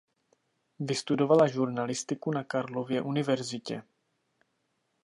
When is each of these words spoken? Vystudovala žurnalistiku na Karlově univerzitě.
Vystudovala 0.79 1.47
žurnalistiku 1.47 2.31
na 2.31 2.43
Karlově 2.43 3.01
univerzitě. 3.01 3.83